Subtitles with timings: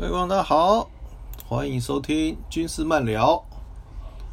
[0.00, 0.88] 各位观众大家好，
[1.46, 3.44] 欢迎收听军事漫聊。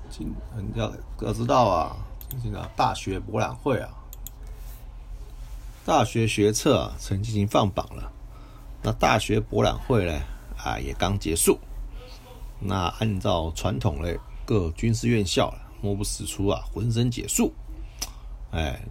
[0.10, 0.34] 今
[0.76, 1.98] 要要知道啊，
[2.30, 3.90] 最近啊大学博览会啊，
[5.86, 8.10] 大学学测啊曾进行放榜了。
[8.82, 10.22] 那大学博览会呢
[10.58, 11.60] 啊也刚结束。
[12.62, 17.54] 那按照传统嘞，各军事院校莫不使出啊浑身解数。
[18.52, 18.82] 哎，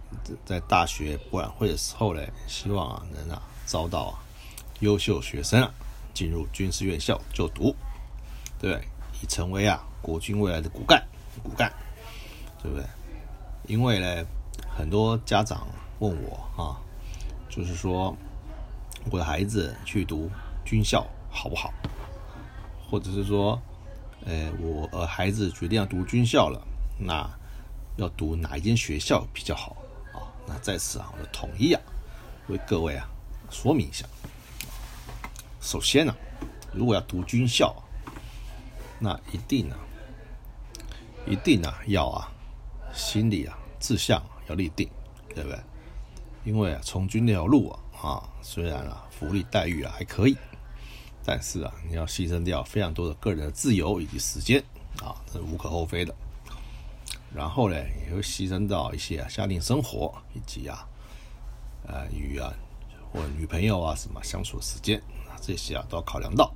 [0.45, 4.19] 在大学博览会的时候呢，希望啊能啊招到啊
[4.81, 5.73] 优秀学生啊。
[6.17, 7.75] 进入军事院校就读，
[8.57, 8.81] 对，
[9.21, 11.05] 已成为啊国军未来的骨干，
[11.43, 11.71] 骨干，
[12.59, 12.83] 对不对？
[13.67, 14.25] 因为呢，
[14.67, 15.67] 很多家长
[15.99, 16.81] 问我啊，
[17.47, 18.17] 就是说
[19.11, 20.27] 我的孩子去读
[20.65, 21.71] 军校好不好？
[22.89, 23.61] 或者是说，
[24.25, 26.59] 呃，我呃孩子决定要读军校了，
[26.97, 27.29] 那
[27.97, 29.77] 要读哪一间学校比较好
[30.15, 30.33] 啊？
[30.47, 31.81] 那在此啊，我统一啊
[32.47, 33.07] 为各位啊
[33.51, 34.03] 说明一下。
[35.59, 36.15] 首先呢，
[36.71, 37.75] 如果要读军校，
[38.99, 39.77] 那一定啊，
[41.25, 42.31] 一定啊要啊，
[42.93, 44.89] 心里啊志向要立定，
[45.35, 45.59] 对不对？
[46.45, 50.37] 因为啊，从军这条路啊啊，虽然啊福利待遇啊还可以，
[51.25, 54.63] 但是啊，你要牺牲掉非常多的个人的自由以及时间
[55.01, 56.15] 啊，这是无可厚非的。
[57.33, 60.87] 然后呢，也会牺牲到一些啊家庭生活以及啊，
[61.85, 62.53] 呃与啊
[63.11, 65.01] 或女朋友啊什么相处的时间。
[65.41, 66.51] 这些啊都要考量到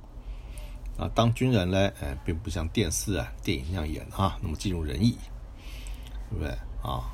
[0.98, 1.10] 啊。
[1.14, 5.16] 当军人呢，哎，并不像电视啊、电影那样演啊，那么尽如人意，
[6.30, 6.50] 对不对
[6.82, 7.08] 啊？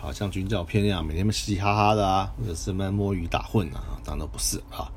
[0.00, 4.90] 好像军教片那样，每天嘻嘻哈哈的啊，或者是么摸鱼打混啊，当然都不是啊。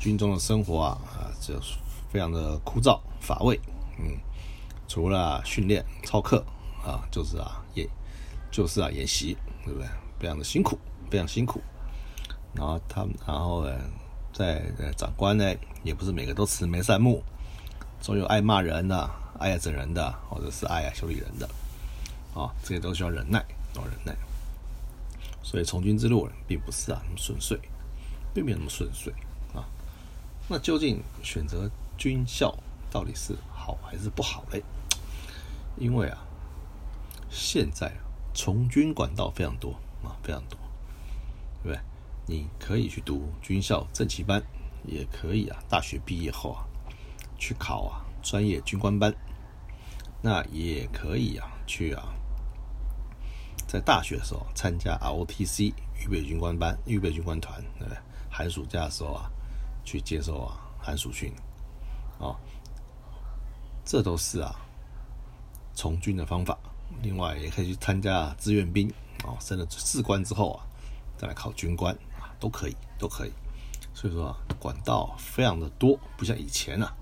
[0.00, 1.54] 军中的生活啊，啊，就
[2.08, 3.60] 非常的枯燥乏味。
[3.98, 4.16] 嗯，
[4.88, 6.44] 除了训练操课
[6.84, 7.88] 啊，就是啊演，
[8.50, 9.88] 就是啊演习，对不对？
[10.18, 10.78] 非常的辛苦，
[11.10, 11.60] 非常辛苦。
[12.54, 13.78] 然后他们，然后呢？
[14.36, 17.22] 在长官呢，也不是每个都慈眉善目，
[18.02, 21.48] 总有爱骂人的、爱整人的，或者是爱修理人的，
[22.34, 23.42] 啊，这些都需要忍耐，
[23.74, 24.14] 要忍耐。
[25.42, 27.58] 所以从军之路并不是啊那么顺遂，
[28.34, 29.10] 并没有那么顺遂
[29.54, 29.64] 啊。
[30.48, 32.54] 那究竟选择军校
[32.90, 34.62] 到底是好还是不好嘞？
[35.78, 36.18] 因为啊，
[37.30, 37.90] 现在
[38.34, 39.70] 从军管道非常多
[40.04, 40.58] 啊，非常多，
[41.62, 41.80] 对不对？
[42.26, 44.42] 你可以去读军校正旗班，
[44.84, 45.58] 也可以啊。
[45.68, 46.66] 大学毕业后啊，
[47.38, 49.14] 去考啊专业军官班，
[50.20, 52.02] 那也可以啊去啊，
[53.66, 55.72] 在大学的时候参加 ROTC
[56.02, 57.98] 预备军官班、预备军官团，对不对？
[58.28, 59.30] 寒暑假的时候啊，
[59.84, 61.32] 去接受啊寒暑训，
[62.18, 62.34] 啊，
[63.84, 64.54] 这都是啊
[65.74, 66.58] 从军的方法。
[67.02, 68.92] 另外也可以去参加志愿兵，
[69.24, 70.66] 啊，升了士官之后啊，
[71.16, 71.96] 再来考军官。
[72.38, 73.32] 都可以，都可以，
[73.94, 76.94] 所以说啊，管道非常的多，不像以前啊，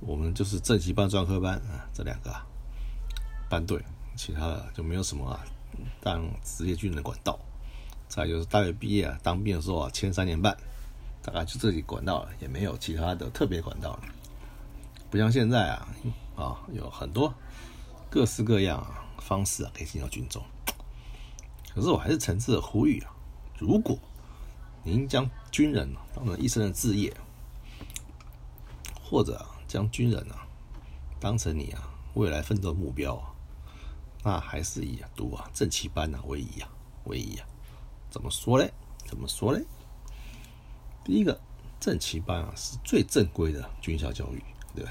[0.00, 2.46] 我们就是正级班、专科班啊，这两个啊
[3.48, 3.82] 班队，
[4.16, 5.40] 其他的就没有什么啊
[6.00, 7.38] 当职业军人的管道。
[8.08, 10.54] 再就是大学毕业啊，当兵的时候啊，签三年半，
[11.22, 14.00] 大概就这里管道了，也没有其他的特别管道了。
[15.10, 15.88] 不像现在啊，
[16.36, 17.32] 啊有很多
[18.10, 20.42] 各式各样啊方式啊可以进到军中。
[21.74, 23.10] 可是我还是诚挚的呼吁啊，
[23.58, 23.98] 如果
[24.84, 27.14] 您将军人当成一生的志业，
[29.00, 30.44] 或者将军人啊
[31.20, 33.32] 当成你啊未来奋斗目标啊，
[34.24, 36.68] 那还是以读啊正旗班啊为宜啊
[37.04, 37.46] 为宜啊。
[38.10, 38.72] 怎么说嘞？
[39.06, 39.64] 怎么说嘞？
[41.04, 41.40] 第一个，
[41.78, 44.42] 正旗班啊是最正规的军校教育，
[44.74, 44.90] 对不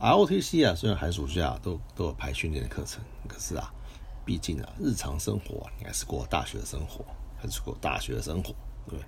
[0.00, 3.72] ？ROTC 啊虽然寒暑假都都有排训练的课程，可是啊，
[4.24, 7.04] 毕竟啊日常生活你还是过大学的生活。
[7.38, 8.54] 还是过大学的生活，
[8.86, 9.04] 对不对？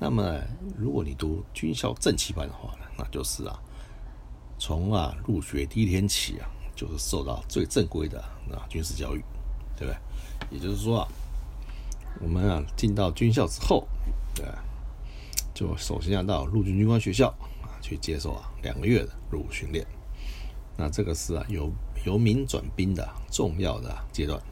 [0.00, 0.40] 那么，
[0.76, 3.56] 如果你读军校正旗班的话呢，那就是啊，
[4.58, 8.20] 从啊入学第一天起啊，就是受到最正规的
[8.50, 9.22] 啊军事教育，
[9.76, 9.96] 对不对？
[10.50, 11.08] 也就是说啊，
[12.20, 13.86] 我们啊进到军校之后，
[14.34, 14.44] 对，
[15.54, 17.28] 就首先要到陆军军官学校
[17.62, 19.86] 啊去接受啊两个月的入伍训练。
[20.76, 21.70] 那这个是啊由
[22.04, 24.42] 由民转兵的重要的阶段。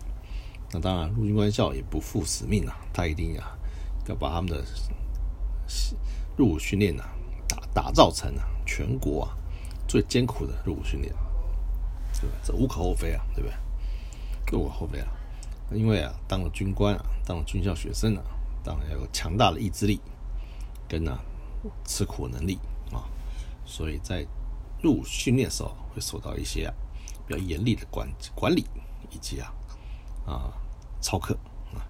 [0.73, 3.59] 那当然，陆军官校也不负使命啊，他一定啊
[4.07, 4.65] 要把他们的
[6.37, 7.11] 入伍训练啊
[7.49, 9.37] 打打造成啊全国啊
[9.89, 11.13] 最艰苦的入伍训练，
[12.21, 12.37] 对吧？
[12.45, 14.59] 这无可厚非啊，对不对？
[14.59, 15.09] 无可厚非啊，
[15.73, 18.23] 因为啊当了军官啊，当了军校学生啊，
[18.63, 20.01] 当然要有强大的意志力
[20.89, 21.21] 跟啊
[21.85, 22.61] 吃苦能力
[22.93, 23.03] 啊，
[23.65, 24.25] 所以在
[24.81, 26.73] 入伍训练时候会受到一些
[27.27, 28.65] 比较严厉的管管理
[29.11, 29.53] 以及啊。
[30.31, 30.53] 啊，
[31.01, 31.37] 操课
[31.75, 31.83] 啊，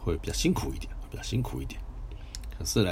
[0.00, 1.78] 会比较辛苦一点，比较辛苦一点。
[2.58, 2.90] 可是呢，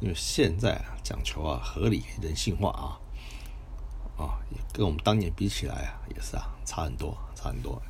[0.00, 2.98] 因为现在啊讲求啊合理人性化啊
[4.20, 4.40] 啊，
[4.72, 7.80] 跟我们当年比起来啊也是啊差很多差很多。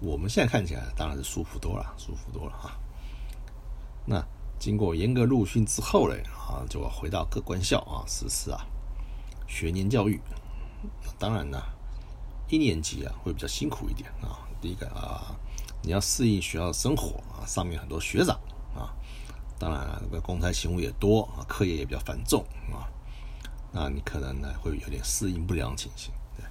[0.00, 2.76] 我们现在看起来当然是舒服多了，舒服多了啊。
[4.04, 4.20] 那
[4.58, 8.66] 经过严格入训之后呢啊，就要回到各官校啊实施啊
[9.46, 10.20] 学年教育。
[11.16, 11.62] 当然呢，
[12.48, 14.47] 一年级啊会比较辛苦一点啊。
[14.60, 15.36] 第一个啊，
[15.82, 18.36] 你要适应学校生活啊，上面很多学长
[18.74, 18.94] 啊，
[19.58, 22.88] 当然了，这个公差勤务也多啊，课业也比较繁重啊，
[23.72, 26.12] 那你可能呢会有点适应不良情形。
[26.36, 26.44] 对，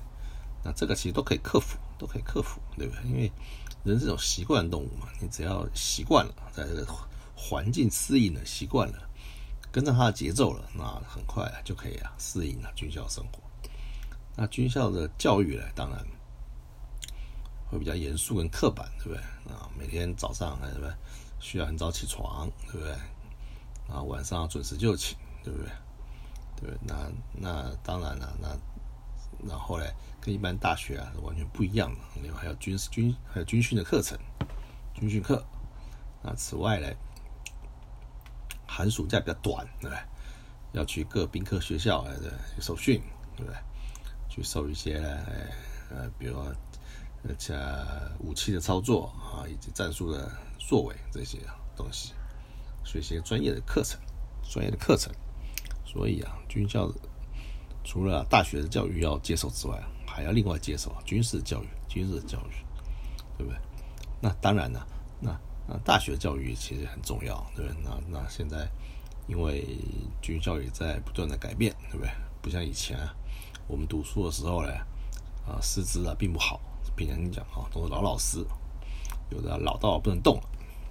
[0.63, 3.03] 那这个其实都可以克服，都可以克服，对不对？
[3.05, 3.31] 因为
[3.83, 6.87] 人是种习惯动物嘛，你只要习惯了，在这个
[7.35, 9.09] 环境适应了，习惯了，
[9.71, 13.39] 跟着他的节奏了，那很快就可以啊适应了军校生活。
[14.35, 16.05] 那军校的教育呢，当然
[17.69, 19.17] 会比较严肃跟刻板，对不对？
[19.53, 20.93] 啊，每天早上对不对？
[21.39, 22.91] 需要很早起床，对不对？
[23.89, 25.71] 啊，晚上准时就寝，对不对？
[26.59, 28.49] 对，那那当然了，那
[29.47, 29.85] 然后呢，
[30.19, 31.99] 跟一般大学啊是完全不一样的。
[32.23, 34.17] 另外还有军事军还有军训的课程，
[34.95, 35.45] 军训课。
[36.23, 36.87] 那此外呢，
[38.65, 39.99] 寒暑假比较短，对不对？
[40.73, 43.01] 要去各兵科学校来的受训，
[43.35, 43.55] 对不对？
[44.27, 44.97] 去受一些
[45.89, 46.35] 呃，比如
[47.27, 47.53] 而且
[48.19, 51.39] 武器的操作啊，以及战术的作为这些
[51.75, 52.13] 东西，
[52.83, 53.99] 学一些专业的课程，
[54.49, 55.13] 专业的课程。
[55.85, 56.91] 所以啊，军校
[57.83, 62.53] 除了大学的教育要接受之外，还要另外接受军事教育，军事教育，
[63.37, 63.59] 对不对？
[64.21, 64.87] 那当然了，
[65.19, 67.81] 那那大学教育其实很重要，对不对？
[67.83, 68.67] 那那现在
[69.27, 69.65] 因为
[70.21, 72.11] 军校也在不断的改变，对不对？
[72.41, 72.97] 不像以前。
[73.69, 74.71] 我们读书的时候呢，
[75.45, 76.61] 啊，师资啊并不好，
[76.97, 78.43] 平常讲啊，都是老老师，
[79.29, 80.43] 有的老到不能动了，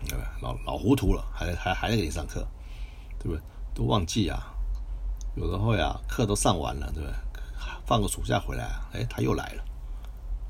[0.07, 0.25] 对不对？
[0.41, 2.47] 老老糊涂了，还还还在给你上课，
[3.19, 3.43] 对不对？
[3.75, 4.55] 都忘记啊，
[5.35, 7.15] 有时候呀，课都上完了，对不对？
[7.85, 9.65] 放个暑假回来，哎，他又来了，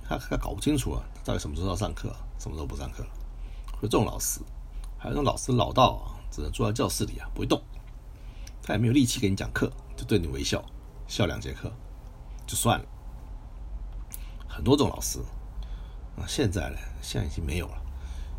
[0.07, 3.09] 他他搞不清楚啊，到底什么时候要上课，什么时候不上课了。
[3.73, 4.41] 会这种老师，
[4.99, 7.63] 还有那种老师老到啊，只能坐在教室里啊，不会动，
[8.63, 10.63] 他也没有力气给你讲课，就对你微笑，
[11.07, 11.73] 笑两节课。
[12.47, 12.87] 就算了，
[14.49, 15.19] 很多种老师
[16.17, 17.83] 啊，现在呢，现在已经没有了。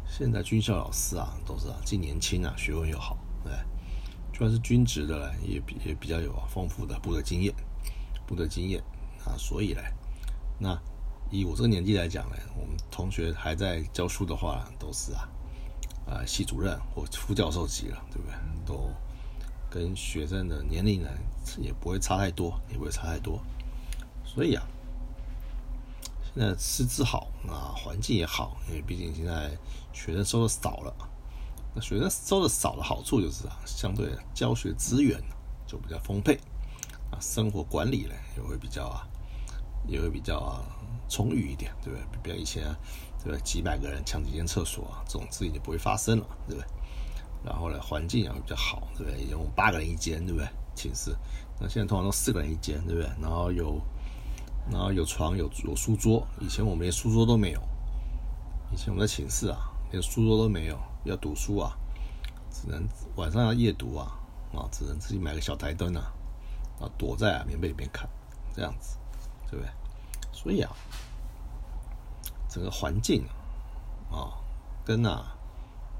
[0.10, 3.52] 现在军校老师啊，都是啊，既年轻啊，学问又好，对，
[4.32, 7.54] 就算是军职的呢，也也比较有丰富的部队经验，
[8.26, 8.82] 部队经验
[9.26, 9.82] 啊，所以呢，
[10.58, 10.80] 那
[11.30, 15.30] 以我这个年纪来讲呢，我们同学还在教书的话，都是啊，
[16.08, 18.36] 啊，系主任或副教授级了，对不对？
[18.66, 18.90] 都
[19.70, 21.10] 跟学生的年龄呢，
[21.60, 23.40] 也不会差太多，也不会差太多。
[24.24, 24.64] 所以啊，
[26.40, 29.50] 那师资好啊，环境也好，因为毕竟现在
[29.92, 30.96] 学生收的少了。
[31.74, 35.20] 那学生收的少的好处就是啊，相对教学资源
[35.66, 36.40] 就比较丰沛
[37.10, 39.08] 啊，生活管理呢也会比较啊，
[39.88, 40.62] 也会比较啊
[41.10, 42.06] 充裕一点，对不对？
[42.22, 42.66] 比如以前
[43.24, 43.40] 对吧？
[43.44, 46.68] 几百个人抢几间厕所啊，这种事情就不会发生了，对不对？
[47.44, 49.28] 然后呢，环境也会比较好，对不对？
[49.28, 50.48] 有八个人一间，对不对？
[50.76, 51.16] 寝室，
[51.60, 53.10] 那现在通常都四个人一间，对不对？
[53.20, 53.82] 然后有。
[54.72, 57.62] 然后有床有有书桌，以前我们连书桌都没有。
[58.72, 59.58] 以前我们在寝室啊，
[59.92, 61.72] 连书桌都没有，要读书啊，
[62.52, 64.20] 只能晚上要夜读啊，
[64.54, 66.12] 啊，只能自己买个小台灯啊，
[66.82, 68.10] 啊，躲在棉被里面看，
[68.54, 68.98] 这样子，
[69.50, 69.72] 对不对？
[70.34, 70.70] 所以啊，
[72.50, 73.24] 整个环境
[74.12, 74.36] 啊，
[74.84, 75.34] 跟啊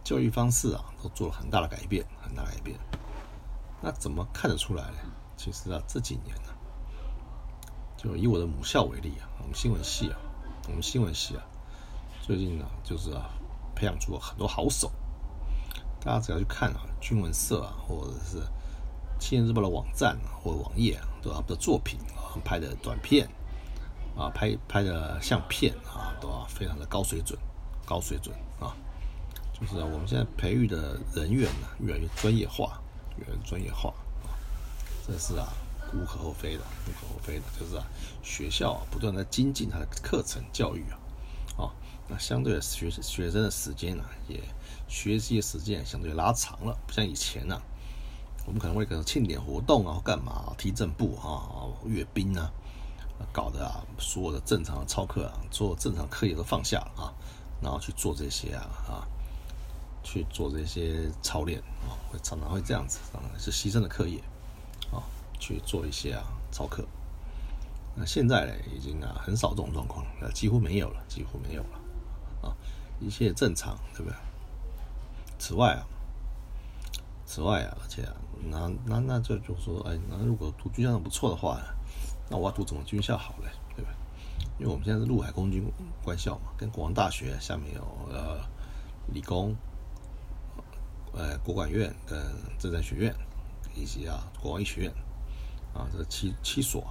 [0.04, 2.78] 教育方式啊，都做了很大的改变，很大改变。
[3.82, 4.98] 那怎么看得出来呢？
[5.38, 6.57] 其实啊，这几年呢。
[7.98, 10.18] 就以我的母校为例啊，我们新闻系啊，
[10.68, 11.44] 我们新闻系啊，
[12.22, 13.30] 最近呢，就是啊，
[13.76, 14.92] 培养出了很多好手。
[16.00, 18.38] 大家只要去看啊，军文社啊，或者是
[19.20, 23.28] 《青年日报》的网站啊或者网页啊，都他们的作品啊，拍的短片
[24.16, 27.38] 啊，拍拍的相片啊，都啊非常的高水准，
[27.84, 28.78] 高水准啊。
[29.60, 32.80] 就是啊我们现在培育的人员呢，越来越专业化，
[33.18, 33.90] 越来越专业化
[34.24, 34.30] 啊，
[35.06, 35.48] 这是啊。
[35.94, 37.84] 无可厚非的，无可厚非的，就是啊，
[38.22, 41.00] 学校啊不断在精进它的课程教育啊，
[41.58, 41.72] 哦，
[42.08, 44.42] 那相对的学学生的时间呢，也
[44.88, 47.62] 学习的时间相对拉长了，不像以前呢，
[48.46, 52.52] 我们可能会搞庆典活动啊，干嘛提正步啊，阅兵啊，
[53.32, 57.14] 搞得啊，所有的正常的操课啊，做正常课业都放下了啊，
[57.62, 59.08] 然后去做这些啊啊，
[60.04, 64.22] 去做这些操练啊，会常常会这样子，啊，是牺牲了课业。
[65.40, 66.86] 去做一些啊操课，
[67.96, 71.80] 那现在呢已经啊很少这种状况了，几乎没有了，几乎没有了
[72.42, 72.56] 啊，
[73.00, 74.16] 一切正常，对不对？
[75.40, 75.86] 此外啊，
[77.26, 78.14] 此外啊，而且啊，
[78.50, 81.60] 那那那这就说，哎，那如果读军校不错的话，
[82.30, 83.50] 那我要读什么军校好嘞？
[83.76, 83.92] 对吧？
[84.60, 85.64] 因为我们现在是陆海空军
[86.04, 88.40] 官校嘛，跟国防大学下面有呃
[89.14, 89.56] 理工，
[91.14, 92.20] 呃国管院跟
[92.58, 93.16] 政战学院，
[93.76, 94.94] 以及啊国防医学院，
[95.78, 96.84] 啊这七七所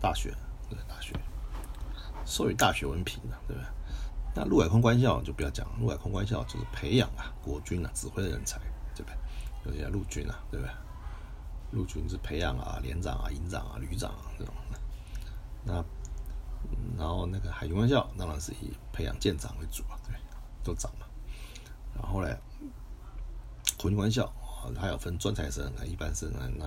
[0.00, 0.34] 大学，
[0.68, 1.14] 对大学，
[2.26, 3.68] 授予大学文凭的，对不对？
[4.34, 8.58] 那陆海空官校就不要讲，陆海空官校就是培养啊国军啊指挥的人才，
[8.94, 9.72] 对不对？
[9.72, 10.74] 有些陆军啊，对不对？
[11.72, 14.54] 陆军是培养啊连长啊营长啊旅长啊这种，
[15.64, 15.84] 那。
[16.96, 20.16] 然后那个海军官校当然是以培养舰长为主啊，对，
[20.62, 21.04] 都长嘛。
[21.94, 22.36] 然后呢，
[23.76, 26.64] 空军官校啊，还有分专才生啊、一般生啊，那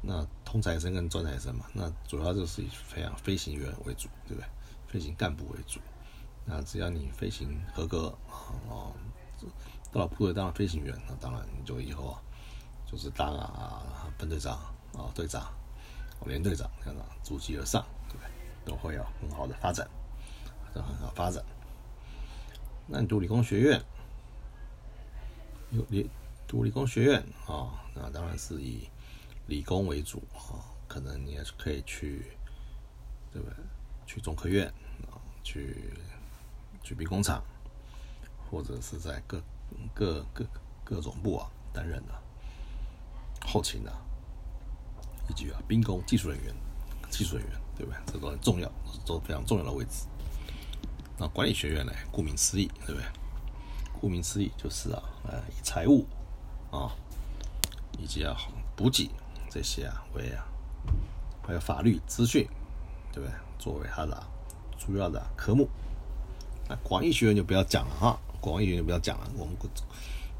[0.00, 4.48] 那通才生跟专才生嘛，那主要就是以培养飞行员为主，对不对？
[4.86, 5.80] 飞行干部为主。
[6.44, 8.08] 那只要你飞行合格
[8.70, 8.88] 啊，
[9.92, 12.16] 到了部队当了飞行员，那当然你就以后，
[12.86, 14.54] 就是当啊分队长
[14.94, 15.52] 啊、队长、
[16.24, 18.30] 连队长这样逐级而上，对不对？
[18.64, 19.86] 都会有很好的发展，
[20.72, 21.44] 都很好发展。
[22.86, 23.82] 那你读理工学院，
[25.70, 26.08] 有理
[26.46, 28.88] 读理工学院啊，那当然是以
[29.48, 30.62] 理工为主啊。
[30.86, 32.32] 可能你也是可以去，
[33.32, 33.56] 对不对？
[34.06, 34.66] 去中科院
[35.10, 35.92] 啊，去
[36.82, 37.42] 去兵工厂，
[38.48, 39.42] 或者是在各
[39.92, 40.46] 各各
[40.84, 42.14] 各种部啊担任的
[43.46, 43.92] 后勤的，
[45.28, 46.54] 以及啊兵工技术人员、
[47.10, 47.60] 技术人员。
[47.78, 48.00] 对不对？
[48.12, 48.68] 这都很重要，
[49.06, 50.04] 都非常重要的位置。
[51.16, 51.92] 那管理学院呢？
[52.10, 53.04] 顾名思义，对不对？
[54.00, 56.04] 顾名思义就是啊，呃，以财务
[56.72, 56.90] 啊，
[57.96, 58.36] 以及啊
[58.74, 59.08] 补给
[59.50, 60.44] 这些啊为啊，
[61.46, 62.48] 还有法律资讯，
[63.12, 63.36] 对不对？
[63.58, 64.22] 作为它的
[64.78, 65.68] 主要的科目。
[66.68, 69.30] 那广义学院就不要讲了哈，广义学院就不要讲了。
[69.36, 69.54] 我们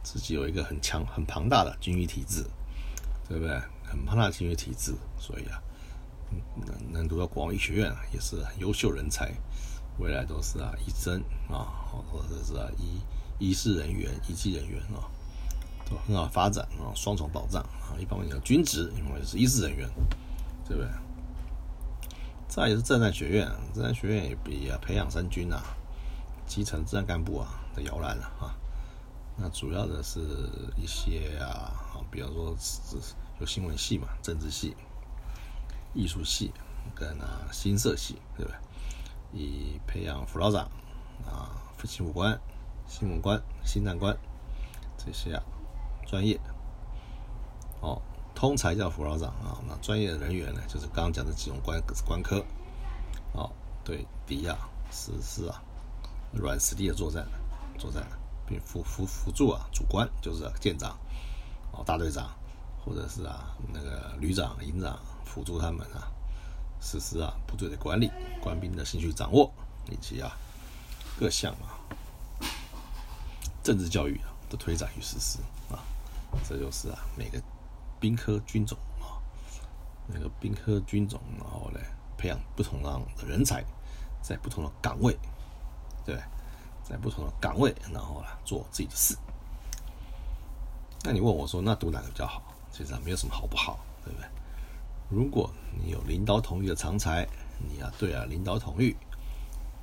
[0.02, 2.44] 自己有一个很强、很庞大的军医体制，
[3.28, 3.58] 对不对？
[3.84, 5.62] 很庞大的军医体制，所以啊。
[6.66, 9.32] 能能读到广医学院啊，也是很优秀人才，
[9.98, 11.64] 未来都是啊医生啊，
[12.12, 13.00] 或者是啊医
[13.38, 15.08] 医师人员、医技人员啊，
[16.06, 17.96] 很好发展啊，双重保障啊。
[17.98, 19.88] 一方面有军职，一方面是医师人员，
[20.66, 20.90] 对不对？
[22.48, 25.62] 再也是政战学院，政战学院也比啊培养三军啊，
[26.46, 28.54] 基层政战干部啊的摇篮了啊。
[29.36, 30.20] 那主要的是
[30.76, 31.72] 一些啊，
[32.10, 32.96] 比方说是
[33.40, 34.76] 有新闻系嘛，政治系。
[35.94, 36.52] 艺术系
[36.94, 38.58] 跟啊新社系，对不对？
[39.32, 40.70] 以培养辅导长
[41.26, 41.50] 啊、
[41.84, 42.38] 新闻官、
[42.86, 44.16] 新闻官、新战官
[44.96, 45.42] 这些啊
[46.08, 46.40] 专业。
[47.80, 48.02] 哦，
[48.34, 52.44] 通才叫辅导长啊，那专业人员呢，就是刚刚讲的几种官官科。
[53.32, 53.48] 哦，
[53.84, 54.56] 对敌啊
[54.90, 55.62] 实施啊
[56.32, 57.28] 软实力的作战，
[57.78, 58.04] 作战
[58.46, 60.98] 并辅辅辅助啊主官，就是舰长
[61.70, 62.34] 哦大队长，
[62.84, 64.98] 或者是啊那个旅长、营长。
[65.28, 66.08] 辅助他们啊，
[66.80, 68.10] 实施啊部队的管理、
[68.40, 69.52] 官兵的兴趣掌握，
[69.90, 70.32] 以及啊
[71.20, 71.76] 各项啊
[73.62, 75.38] 政治教育的推展与实施
[75.70, 75.84] 啊，
[76.48, 77.42] 这就是啊每个
[78.00, 79.20] 兵科军种啊，
[80.06, 81.80] 每个兵科军种，然后呢
[82.16, 83.64] 培养不同样的人才，
[84.22, 85.16] 在不同的岗位，
[86.04, 86.16] 对，
[86.82, 89.16] 在不同的岗位，然后呢做自己的事。
[91.04, 92.42] 那你问我说，那读哪个比较好？
[92.70, 94.28] 其实啊没有什么好不好，对不对？
[95.10, 95.50] 如果
[95.82, 97.26] 你有领导统御的长才，
[97.58, 98.96] 你啊对啊领导统御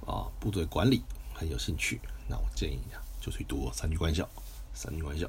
[0.06, 4.28] 啊部队管理很有兴趣，那我建议你啊就去读三军官校。
[4.74, 5.26] 三军官校，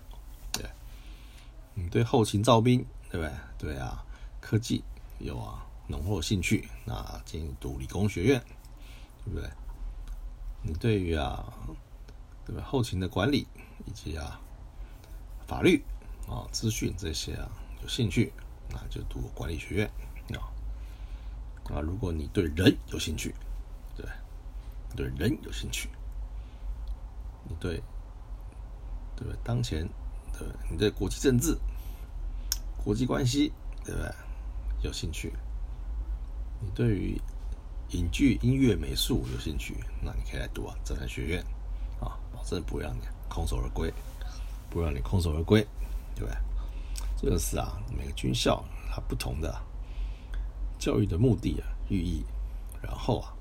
[1.78, 3.32] 你对后勤造兵，对不对？
[3.58, 4.04] 对啊，
[4.40, 4.82] 科技
[5.18, 8.42] 有啊浓厚兴趣，那进读理工学院，
[9.24, 9.48] 对不对？
[10.62, 11.52] 你对于啊
[12.44, 13.46] 对吧后勤的管理
[13.84, 14.40] 以及啊
[15.46, 15.84] 法律
[16.26, 17.48] 啊资讯这些啊
[17.82, 18.32] 有兴趣。
[18.68, 19.90] 那就读管理学院
[20.32, 20.50] 啊
[21.72, 21.80] 啊！
[21.80, 23.32] 如果你对人有兴趣，
[23.96, 24.04] 对，
[24.96, 25.88] 对人有兴趣，
[27.44, 27.80] 你对
[29.14, 29.88] 对当前
[30.38, 31.56] 对你对国际政治、
[32.82, 33.52] 国际关系，
[33.84, 34.10] 对不对？
[34.82, 35.32] 有兴趣，
[36.60, 37.20] 你对于
[37.90, 41.42] 影剧、音乐、美术有兴趣，那你可以来读啊，政战学院
[42.00, 43.92] 啊，保证不让你空手而归，
[44.68, 45.66] 不让你空手而归，
[46.14, 46.36] 对不对？
[47.16, 49.54] 这个是啊，每个军校它不同的
[50.78, 52.22] 教育的目的啊、寓意，
[52.82, 53.32] 然后啊，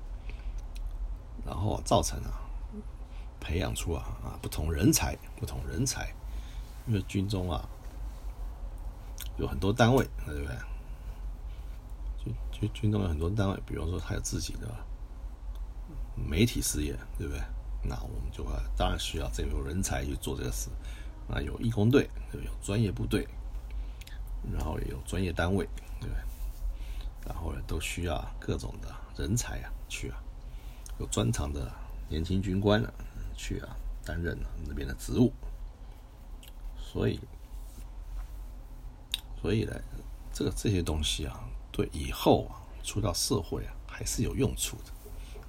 [1.44, 2.40] 然后造成啊，
[3.38, 6.14] 培养出啊啊不同人才，不同人才，
[6.86, 7.68] 因为军中啊
[9.38, 10.56] 有很多单位，对不对？
[12.24, 14.68] 军军军中有很多单位，比方说他有自己的
[16.14, 17.42] 媒体事业，对不对？
[17.82, 20.70] 那我们就会当然需要这种人才去做这个事。
[21.28, 23.26] 那有义工队，有专业部队。
[24.52, 25.68] 然后也有专业单位，
[26.00, 26.22] 对不对？
[27.26, 30.22] 然后呢，都需要各种的人才啊去啊，
[31.00, 31.68] 有专长的
[32.08, 32.92] 年轻军官啊
[33.36, 34.38] 去啊担任
[34.68, 35.32] 那边的职务，
[36.96, 37.20] 所以，
[39.42, 39.78] 所以呢，
[40.32, 44.92] 这个这些东西啊，对以后啊出到社会啊还是有用处的，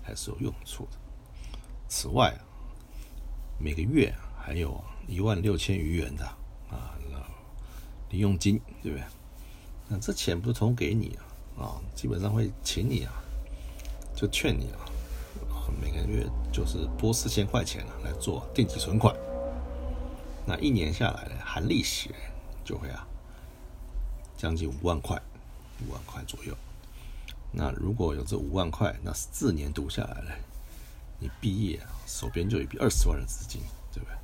[0.04, 0.98] 还是有用处的。
[1.88, 2.44] 此外啊，
[3.58, 6.26] 每个月还有一万六千余元的
[6.70, 7.18] 啊那
[8.10, 9.06] 零用金，对不对？
[9.88, 11.18] 那这钱不是从给你
[11.56, 11.64] 啊？
[11.64, 13.14] 啊，基本上会请你啊，
[14.14, 14.84] 就劝你啊，
[15.82, 19.16] 每个月就是拨四千块钱啊来做定期存款。
[20.48, 22.10] 那一年下来呢，含利息
[22.64, 23.06] 就会啊，
[24.38, 25.22] 将近五万块，
[25.86, 26.56] 五万块左右。
[27.52, 30.32] 那如果有这五万块，那四年读下来呢，
[31.20, 33.62] 你毕业啊，手边就有一笔二十万的资金，
[33.92, 34.16] 对不对？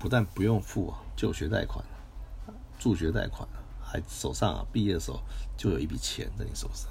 [0.00, 1.84] 不但不用付啊就学贷款、
[2.78, 3.48] 助学贷款。
[3.80, 5.20] 还手上啊，毕业的时候
[5.54, 6.90] 就有一笔钱在你手上，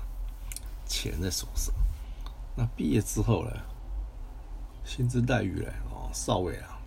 [0.86, 1.74] 钱在手上。
[2.56, 3.52] 那毕业之后呢，
[4.86, 5.72] 薪资待遇呢？
[5.90, 6.80] 哦，少尉啊，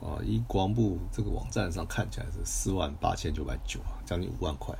[0.00, 4.76] 啊，以国防部这个网站上看起来是四万八千九百九啊，将近五万块。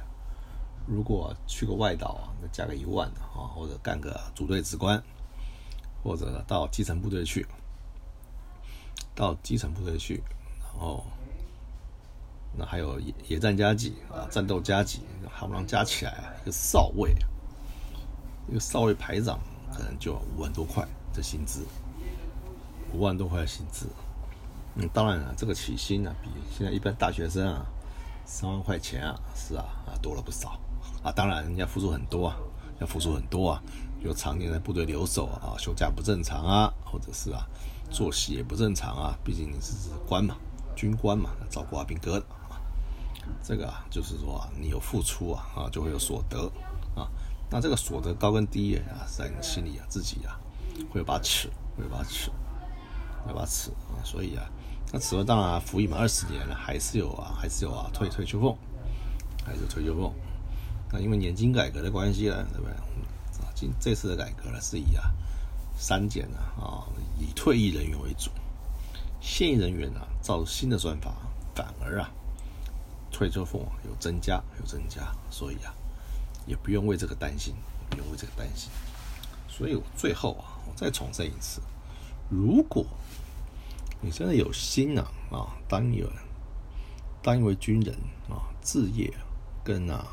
[0.87, 5.03] 如果去个外岛啊，那加个一万啊，或者干个组队职官，
[6.03, 7.47] 或者到基层部队去，
[9.15, 10.23] 到基层部队去，
[10.63, 11.05] 然后。
[12.57, 15.03] 那还有野野战加级啊，战斗加级，
[15.39, 17.15] 夯不啷加起来啊，一个少尉，
[18.49, 19.39] 一个少尉排长
[19.71, 21.65] 可能就五万多块的薪资，
[22.93, 23.87] 五万多块的薪资。
[24.81, 27.67] 嗯，当然了，这个起薪啊，比现在一般大学生啊
[28.25, 30.51] 三万块钱啊，是啊啊多了不少
[31.03, 31.11] 啊。
[31.11, 32.37] 当然，人家付出很多啊，
[32.81, 33.63] 要付出很多啊，
[34.01, 37.45] 有常年在部队留守啊，休假不正常啊，或者是啊
[37.91, 40.37] 作息也不正常啊，毕竟你是官嘛，
[40.77, 42.63] 军官嘛，照顾阿兵哥的啊。
[43.43, 46.51] 这个啊，就是说啊，你有付出啊，啊，就会有所得
[46.95, 47.11] 啊。
[47.51, 50.39] 那这个所得高跟低啊，在你心里啊，自己啊，
[50.93, 52.31] 会有把尺，会有把尺，
[53.27, 54.01] 那把尺啊。
[54.05, 54.45] 所以啊，
[54.93, 58.57] 那此外当然服役满二十年了，还是有啊，还是有啊，退退休俸，
[59.45, 60.13] 还是退休俸。
[60.93, 62.73] 那因为年金改革的关系呢，对不对？
[62.73, 65.11] 啊，今这次的改革呢，是以啊
[65.79, 66.85] 删减啊啊，
[67.19, 68.31] 以退役人员为主，
[69.21, 71.13] 现役人员呢，照新的算法，
[71.55, 72.11] 反而啊。
[73.11, 75.75] 退休俸有增加，有增加，所以啊，
[76.47, 77.55] 也不用为这个担心，
[77.91, 78.71] 不用为这个担心。
[79.49, 81.61] 所以我最后啊，我再重申一次：
[82.29, 82.85] 如果
[84.01, 86.13] 你真的有心啊啊，当一个
[87.23, 87.95] 当一位军人
[88.29, 89.13] 啊，置业
[89.65, 90.07] 跟啊，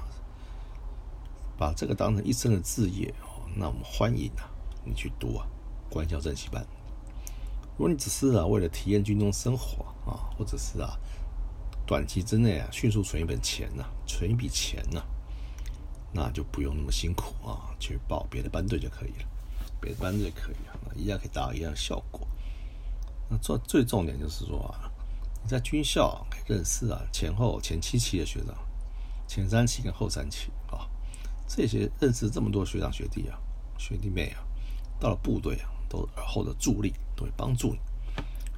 [1.57, 4.49] 把这个当成一生的置业哦，那我们欢迎啊，
[4.83, 5.45] 你去读啊
[5.89, 6.65] 官校正习班。
[7.77, 10.97] 如果你只是啊为了体验军中生活啊，或者是啊。
[11.87, 15.03] 短期之内啊，迅速存一本钱呐，存一笔钱呐，
[16.11, 19.27] 那就不用那么辛苦啊，去报别的班队就可以了，
[19.79, 22.27] 别的班队可以啊，一样可以达到一样的效果。
[23.29, 24.91] 那最最重点就是说啊，
[25.43, 28.55] 你在军校认识啊前后前七期的学长，
[29.27, 30.87] 前三期跟后三期啊，
[31.47, 33.37] 这些认识这么多学长学弟啊、
[33.77, 34.43] 学弟妹啊，
[34.99, 37.79] 到了部队啊，都耳后的助力都会帮助你。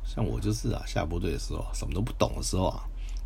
[0.04, 2.84] 像我就是啊，下部队的时候什么都不懂的时候啊。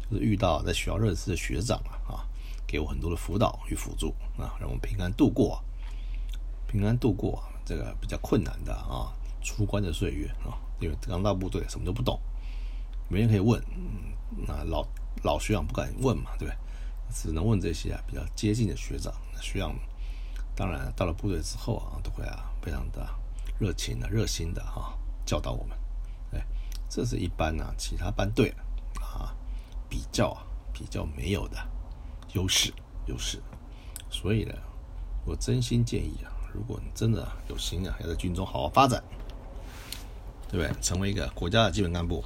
[0.10, 2.28] 就是遇到在学校认识的学长啊，啊，
[2.68, 5.64] 给我很多的辅导与辅助啊，让我平安度过，
[6.68, 10.60] 平安度过这个比较困难的啊出关的岁月啊。
[10.82, 12.20] 因为刚到部队，什么都不懂，
[13.08, 13.64] 没人可以问，
[14.48, 14.86] 那老
[15.24, 16.58] 老学长不敢问嘛，对不对？
[17.14, 19.14] 只能问这些啊比较接近的学长。
[19.42, 19.74] 学长
[20.56, 23.08] 当然到了部队之后啊，都会啊非常的
[23.60, 24.94] 热情的、热心的啊
[25.26, 25.78] 教导我们。
[26.34, 26.46] 哎，
[26.90, 28.50] 这是一般呢其他班队
[29.00, 29.36] 啊。
[29.90, 30.38] 比较，
[30.72, 31.58] 比较没有的
[32.32, 32.74] 优势，
[33.08, 33.44] 优势。
[34.10, 34.56] 所以呢，
[35.26, 39.04] 我真心建议啊，如果你真的有心啊，要在军中好好发展，
[40.52, 40.82] 对不对？
[40.82, 42.24] 成为一个国家的基本干部，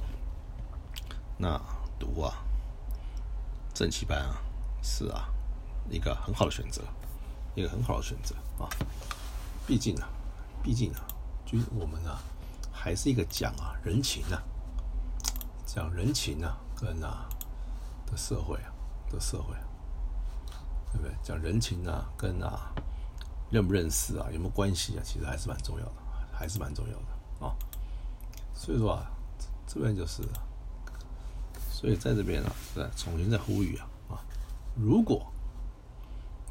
[1.38, 1.60] 那
[1.98, 2.34] 读啊
[3.72, 4.36] 正旗班啊，
[4.82, 5.28] 是啊
[5.88, 6.82] 一个很好的选择，
[7.54, 8.68] 一个很好的选择啊。
[9.66, 10.08] 毕竟啊，
[10.62, 11.06] 毕竟啊，
[11.46, 12.20] 就我们啊，
[12.72, 14.42] 还是一个讲啊人情啊，
[15.64, 17.28] 讲人情啊，跟啊。
[18.08, 18.70] 的社会啊，
[19.10, 19.52] 的社会，
[20.92, 21.12] 对不对？
[21.24, 22.72] 讲人情啊，跟啊
[23.50, 25.02] 认不认识啊，有没有关系啊？
[25.04, 25.92] 其实还是蛮重要的，
[26.32, 27.50] 还是蛮重要的啊。
[28.56, 29.08] 所以说啊，
[29.66, 30.22] 这边就是，
[31.70, 34.18] 所以在这边啊，再重新再呼吁啊啊，
[34.74, 35.24] 如果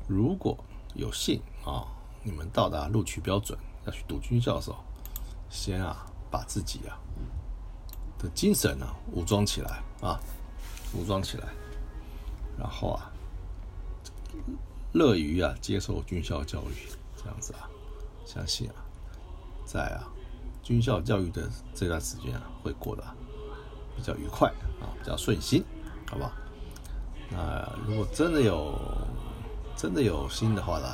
[0.07, 0.57] 如果
[0.93, 1.85] 有幸啊，
[2.23, 4.77] 你们到达录取标准要去读军校的时候，
[5.49, 6.97] 先啊把自己啊
[8.17, 10.17] 的精神啊武装起来啊。
[10.93, 11.49] 武装起来，
[12.57, 13.11] 然后啊，
[14.93, 17.67] 乐于啊接受军校教育，这样子啊，
[18.25, 18.75] 相信啊，
[19.65, 20.07] 在啊
[20.65, 23.03] 军校教育的这段时间啊，会过得
[23.95, 24.49] 比较愉快
[24.81, 25.63] 啊，比较顺心，
[26.09, 26.33] 好吧？
[27.29, 28.73] 那如果真的有
[29.77, 30.87] 真的有心的话呢，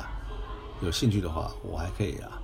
[0.82, 2.38] 有兴趣的话，我还可以啊，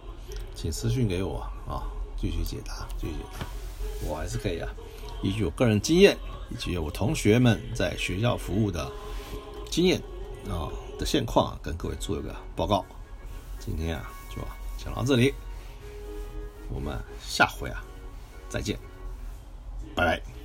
[0.54, 1.84] 请私信给我啊，
[2.16, 4.68] 继续解答，继续解答，我还是可以啊，
[5.22, 6.16] 依据我个人经验
[6.50, 8.90] 以及我同学们在学校服务的
[9.70, 10.00] 经验
[10.48, 10.72] 啊。
[10.98, 12.84] 的现况跟各位做一个报告。
[13.60, 14.42] 今天啊，就
[14.84, 15.32] 讲到这里，
[16.70, 17.82] 我们下回啊
[18.48, 18.78] 再见，
[19.94, 20.37] 拜拜。